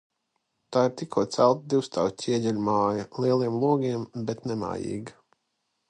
[0.75, 5.21] Tā ir tikko celta divstāvu ķieģeļu māja, lieliem logiem, bet nemājīga.